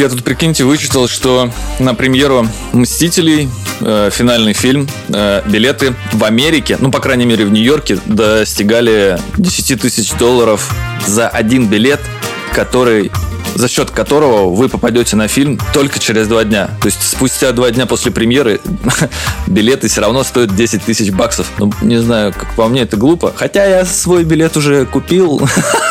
Я 0.00 0.08
тут, 0.08 0.24
прикиньте, 0.24 0.64
вычитал, 0.64 1.08
что 1.08 1.50
на 1.78 1.94
премьеру 1.94 2.48
«Мстителей» 2.72 3.50
э, 3.80 4.08
финальный 4.10 4.54
фильм. 4.54 4.88
Э, 5.10 5.42
билеты 5.46 5.94
в 6.14 6.24
Америке, 6.24 6.78
ну, 6.80 6.90
по 6.90 7.00
крайней 7.00 7.26
мере, 7.26 7.44
в 7.44 7.52
Нью-Йорке, 7.52 7.98
достигали 8.06 9.18
10 9.36 9.78
тысяч 9.78 10.10
долларов 10.12 10.74
за 11.06 11.28
один 11.28 11.66
билет, 11.66 12.00
который 12.54 13.12
за 13.54 13.68
счет 13.68 13.90
которого 13.90 14.54
вы 14.54 14.70
попадете 14.70 15.16
на 15.16 15.28
фильм 15.28 15.60
только 15.74 15.98
через 15.98 16.28
два 16.28 16.44
дня. 16.44 16.70
То 16.80 16.86
есть 16.86 17.06
спустя 17.06 17.52
два 17.52 17.70
дня 17.70 17.84
после 17.84 18.10
премьеры 18.10 18.58
билеты 19.46 19.88
все 19.88 20.00
равно 20.00 20.24
стоят 20.24 20.56
10 20.56 20.82
тысяч 20.82 21.10
баксов. 21.10 21.46
Ну, 21.58 21.70
не 21.82 22.00
знаю, 22.00 22.32
как 22.32 22.54
по 22.54 22.68
мне 22.68 22.82
это 22.82 22.96
глупо. 22.96 23.34
Хотя 23.36 23.66
я 23.66 23.84
свой 23.84 24.24
билет 24.24 24.56
уже 24.56 24.86
купил 24.86 25.46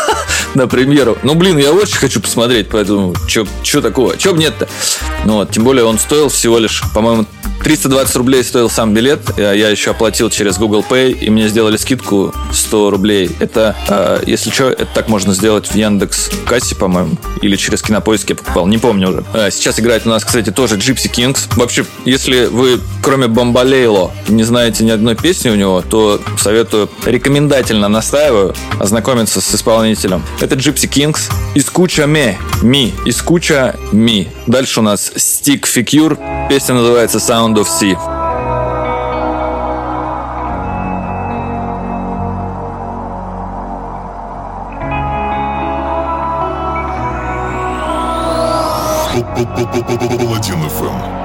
на 0.59 0.67
премьеру. 0.67 1.17
Ну, 1.23 1.35
блин, 1.35 1.57
я 1.57 1.71
очень 1.71 1.97
хочу 1.97 2.19
посмотреть, 2.19 2.69
поэтому 2.69 3.15
что 3.27 3.81
такого? 3.81 4.17
Че 4.17 4.33
бы 4.33 4.39
нет-то? 4.39 4.67
Ну 5.25 5.35
вот, 5.35 5.51
тем 5.51 5.63
более 5.63 5.85
он 5.85 5.97
стоил 5.97 6.29
всего 6.29 6.59
лишь, 6.59 6.83
по-моему, 6.93 7.25
320 7.63 8.15
рублей 8.15 8.43
стоил 8.43 8.69
сам 8.69 8.93
билет. 8.93 9.19
Я, 9.37 9.53
я 9.53 9.69
еще 9.69 9.91
оплатил 9.91 10.29
через 10.29 10.57
Google 10.57 10.85
Pay, 10.87 11.11
и 11.11 11.29
мне 11.29 11.47
сделали 11.47 11.77
скидку 11.77 12.33
100 12.51 12.89
рублей. 12.89 13.31
Это, 13.39 13.75
э, 13.87 14.23
если 14.25 14.49
что, 14.49 14.69
это 14.69 14.87
так 14.93 15.07
можно 15.09 15.33
сделать 15.33 15.67
в 15.67 15.75
Яндекс 15.75 16.29
кассе, 16.45 16.75
по-моему, 16.75 17.17
или 17.41 17.55
через 17.55 17.81
Кинопоиск 17.81 18.29
я 18.29 18.35
покупал, 18.35 18.67
не 18.67 18.77
помню 18.77 19.09
уже. 19.09 19.23
Э, 19.33 19.51
сейчас 19.51 19.79
играет 19.79 20.05
у 20.05 20.09
нас, 20.09 20.23
кстати, 20.23 20.51
тоже 20.51 20.77
Gypsy 20.77 21.11
Kings. 21.11 21.47
Вообще, 21.55 21.85
если 22.05 22.45
вы, 22.45 22.79
кроме 23.01 23.27
Бомбалейло, 23.27 24.11
не 24.27 24.43
знаете 24.43 24.83
ни 24.83 24.91
одной 24.91 25.15
песни 25.15 25.49
у 25.49 25.55
него, 25.55 25.81
то 25.81 26.21
советую, 26.37 26.89
рекомендательно 27.05 27.87
настаиваю 27.87 28.55
ознакомиться 28.79 29.41
с 29.41 29.55
исполнителем. 29.55 30.23
Это 30.39 30.55
Gypsy 30.55 30.89
Kings. 30.89 31.31
Искуча 31.55 32.05
ме, 32.05 32.37
ми, 32.61 32.93
искуча 33.05 33.75
ми. 33.91 34.27
Дальше 34.47 34.79
у 34.79 34.83
нас 34.83 35.11
Stick 35.15 35.61
Figure. 35.61 36.38
Песня 36.49 36.73
называется 36.73 37.19
Sound 37.19 37.57
of 37.57 37.67
Sea. 37.67 37.95
Паладин 50.17 50.69
ФМ. 50.69 51.18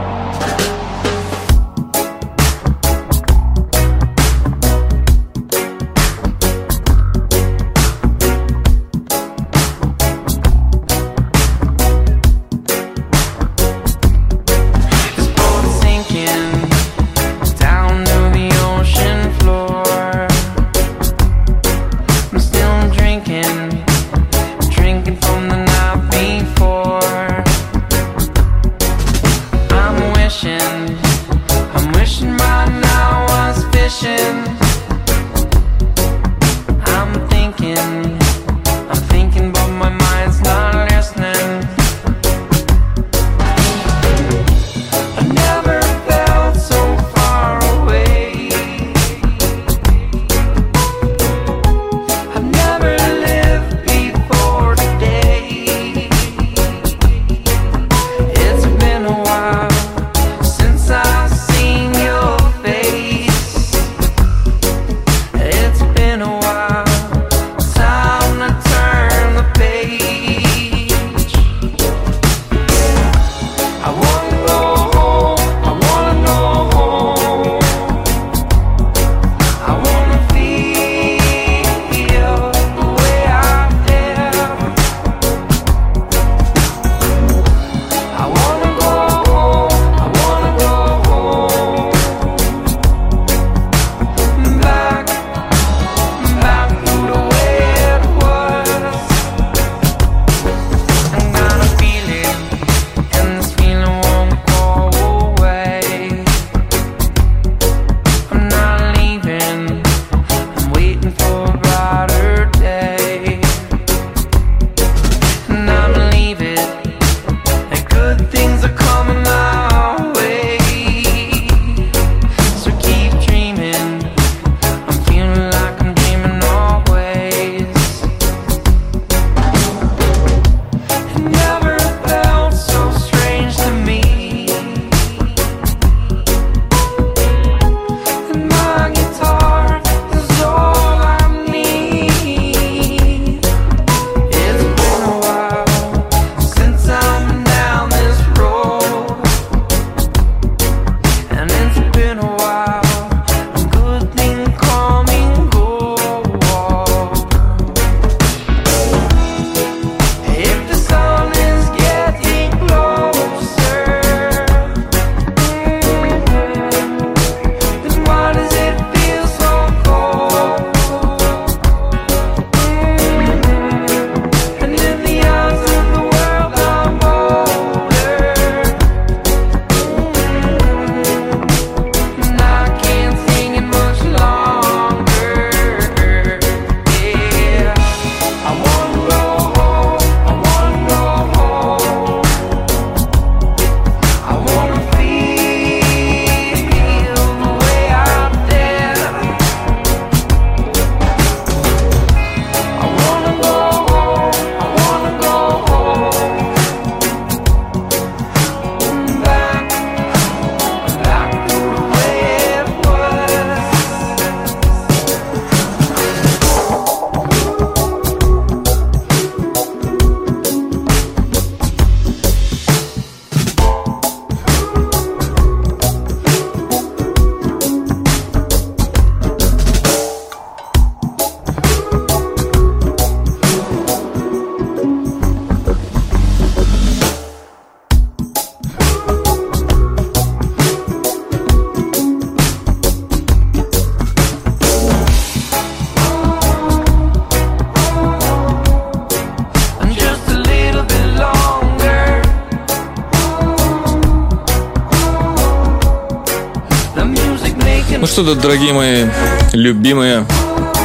Что, 258.15 258.37
дорогие 258.37 258.73
мои 258.73 259.07
любимые 259.55 260.25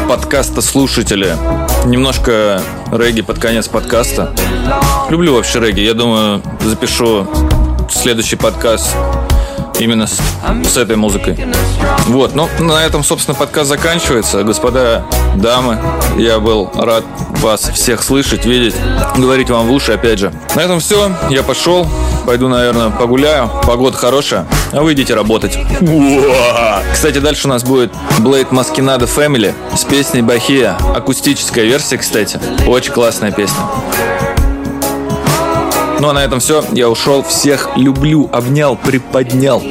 подкаста 0.07 0.63
слушатели. 0.63 1.37
Немножко 1.85 2.59
регги 2.91 3.21
под 3.21 3.37
конец 3.37 3.67
подкаста. 3.67 4.33
Люблю 5.11 5.35
вообще 5.35 5.59
регги. 5.59 5.81
Я 5.81 5.93
думаю, 5.93 6.41
запишу 6.59 7.27
следующий 7.91 8.35
подкаст 8.35 8.95
именно 9.77 10.07
с, 10.07 10.19
с 10.65 10.77
этой 10.77 10.95
музыкой. 10.95 11.37
Вот, 12.07 12.33
ну, 12.33 12.49
на 12.59 12.83
этом, 12.83 13.03
собственно, 13.03 13.37
подкаст 13.37 13.69
заканчивается. 13.69 14.43
Господа, 14.43 15.05
дамы, 15.35 15.77
я 16.17 16.39
был 16.39 16.71
рад 16.73 17.03
вас 17.41 17.69
всех 17.69 18.01
слышать, 18.01 18.45
видеть, 18.45 18.75
говорить 19.15 19.51
вам 19.51 19.67
в 19.67 19.71
уши, 19.71 19.91
опять 19.91 20.17
же. 20.17 20.33
На 20.55 20.61
этом 20.61 20.79
все, 20.79 21.11
я 21.29 21.43
пошел, 21.43 21.87
пойду, 22.25 22.47
наверное, 22.47 22.89
погуляю. 22.89 23.51
Погода 23.67 23.95
хорошая, 23.97 24.47
а 24.71 24.81
вы 24.81 24.93
идите 24.93 25.13
работать. 25.13 25.57
Кстати, 26.91 27.19
дальше 27.19 27.47
у 27.47 27.49
нас 27.49 27.63
будет 27.63 27.91
Blade 28.19 28.49
Masquerade 28.49 29.07
Family 29.07 29.53
с 29.75 29.83
песней 29.83 30.21
Бахия. 30.21 30.77
Акустическая 30.95 31.65
версия, 31.65 31.97
кстати. 31.97 32.39
Очень 32.67 32.93
классная 32.93 33.31
песня. 33.31 33.59
Ну 35.99 36.09
а 36.09 36.13
на 36.13 36.23
этом 36.23 36.39
все. 36.39 36.63
Я 36.71 36.89
ушел. 36.89 37.23
Всех 37.23 37.75
люблю, 37.75 38.29
обнял, 38.31 38.75
приподнял. 38.75 39.61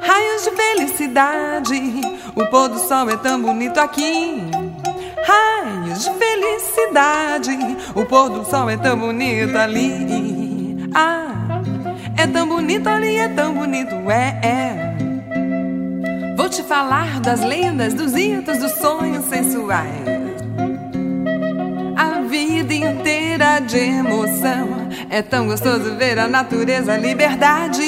Raios 0.00 0.44
de 0.44 0.50
felicidade, 0.50 2.00
o 2.34 2.46
pôr 2.46 2.68
do 2.68 2.78
sol 2.78 3.08
é 3.10 3.16
tão 3.16 3.42
bonito 3.42 3.78
aqui. 3.78 4.42
Raios 5.26 5.79
de 6.00 6.10
felicidade, 6.14 7.58
o 7.94 8.06
pôr 8.06 8.30
do 8.30 8.44
sol 8.44 8.70
é 8.70 8.76
tão 8.78 8.98
bonito 8.98 9.54
ali. 9.56 10.88
Ah, 10.94 11.60
é 12.16 12.26
tão 12.26 12.48
bonito 12.48 12.88
ali, 12.88 13.16
é 13.16 13.28
tão 13.28 13.52
bonito, 13.54 13.94
é, 14.10 14.40
é. 14.42 14.96
Vou 16.38 16.48
te 16.48 16.62
falar 16.62 17.20
das 17.20 17.44
lendas, 17.44 17.92
dos 17.92 18.16
hitos, 18.16 18.56
dos 18.58 18.72
sonhos 18.72 19.26
sensuais. 19.26 19.90
A 21.96 22.22
vida 22.22 22.72
inteira 22.72 23.60
de 23.60 23.78
emoção. 23.78 24.88
É 25.10 25.20
tão 25.20 25.48
gostoso 25.48 25.96
ver 25.96 26.18
a 26.18 26.26
natureza, 26.26 26.96
liberdade. 26.96 27.82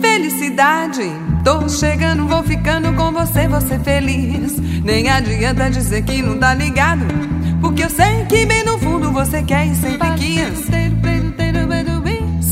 Felicidade. 0.00 1.02
Tô 1.44 1.68
chegando, 1.68 2.26
vou 2.26 2.42
ficando 2.42 2.94
com 2.94 3.12
você, 3.12 3.46
você 3.46 3.78
feliz. 3.78 4.69
Nem 4.84 5.08
adianta 5.08 5.70
dizer 5.70 6.02
que 6.02 6.22
não 6.22 6.38
tá 6.38 6.54
ligado. 6.54 7.04
Porque 7.60 7.84
eu 7.84 7.90
sei 7.90 8.24
que 8.26 8.46
bem 8.46 8.64
no 8.64 8.78
fundo 8.78 9.12
você 9.12 9.42
quer 9.42 9.66
e 9.66 9.74
sempre 9.74 10.08
quis. 10.16 10.70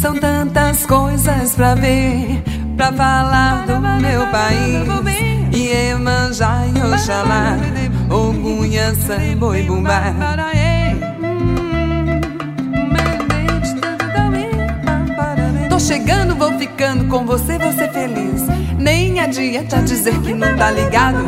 São 0.01 0.15
tantas 0.15 0.87
coisas 0.87 1.55
pra 1.57 1.75
ver, 1.75 2.43
pra 2.77 2.93
falar 2.93 3.67
do 3.67 3.81
meu 3.81 4.27
país. 4.29 4.87
Iemanjá 5.53 6.63
e 6.67 6.95
Oxalá, 6.95 7.57
Ogunha, 8.09 8.95
Sambo 8.95 9.55
e 9.57 9.63
Bumbá. 9.63 10.15
Tô 15.69 15.81
chegando, 15.81 16.37
vou 16.37 16.57
ficando 16.59 17.07
com 17.07 17.27
você, 17.27 17.59
você 17.59 17.89
feliz. 17.89 18.43
Nem 18.79 19.19
adianta 19.19 19.83
dizer 19.83 20.17
que 20.21 20.33
não 20.33 20.57
tá 20.57 20.71
ligado, 20.71 21.19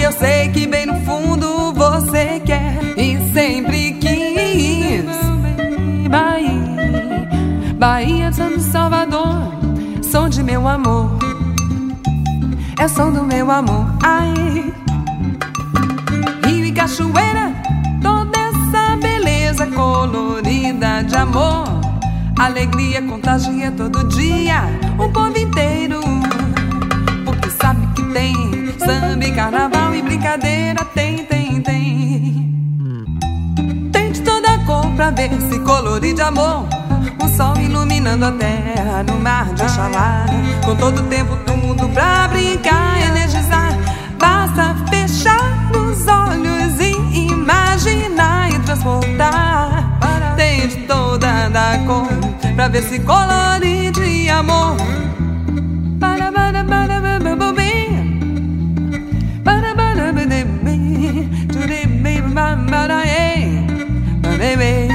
porque 0.00 0.06
eu 0.06 0.12
sei 0.12 0.48
que 0.48 0.66
bem 0.66 0.86
no 0.86 0.98
fundo 1.02 1.74
você 1.74 2.40
quer 2.40 2.78
e 2.96 3.18
sempre 3.34 3.92
quis. 3.94 5.04
Bahia, 6.08 7.28
Bahia, 7.76 8.32
São 8.32 8.58
Salvador, 8.58 9.52
som 10.02 10.30
de 10.30 10.42
meu 10.42 10.66
amor. 10.66 11.18
É 12.78 12.88
som 12.88 13.12
do 13.12 13.24
meu 13.24 13.50
amor. 13.50 13.86
Ai, 14.02 14.72
Rio 16.46 16.64
e 16.64 16.72
cachoeira, 16.72 17.52
toda 18.02 18.38
essa 18.38 18.96
beleza 18.96 19.66
colorida 19.66 21.02
de 21.02 21.16
amor. 21.16 21.64
Alegria 22.38 23.02
contagia 23.02 23.70
todo 23.70 24.08
dia 24.08 24.62
o 24.98 25.10
povo 25.10 25.36
inteiro. 25.36 26.19
Tem 28.12 28.34
samba 28.78 29.30
carnaval 29.34 29.94
e 29.94 30.02
brincadeira. 30.02 30.84
Tem, 30.94 31.24
tem, 31.24 31.60
tem. 31.62 32.80
Tem 33.92 34.12
de 34.12 34.20
toda 34.22 34.58
cor 34.66 34.86
pra 34.96 35.10
ver 35.10 35.30
se 35.48 35.58
colorir 35.60 36.14
de 36.14 36.22
amor. 36.22 36.66
O 37.22 37.28
sol 37.28 37.56
iluminando 37.58 38.26
a 38.26 38.32
terra 38.32 39.04
no 39.04 39.18
mar 39.20 39.52
de 39.54 39.62
Oxalá. 39.62 40.26
Com 40.64 40.76
todo 40.76 41.00
o 41.00 41.04
tempo, 41.04 41.36
tudo 41.46 41.88
pra 41.90 42.28
brincar, 42.28 43.00
energizar. 43.00 43.76
Basta 44.18 44.74
fechar 44.90 45.70
os 45.72 46.06
olhos 46.06 46.80
e 46.80 47.28
imaginar 47.28 48.52
e 48.52 48.58
transportar. 48.60 49.98
Tem 50.36 50.66
de 50.66 50.76
toda 50.86 51.48
da 51.48 51.78
cor 51.86 52.08
pra 52.54 52.68
ver 52.68 52.82
se 52.82 52.98
colorir 53.00 53.92
de 53.92 54.28
amor. 54.28 54.76
Para, 55.98 56.32
para, 56.32 56.64
para, 56.64 56.99
maybe 64.40 64.89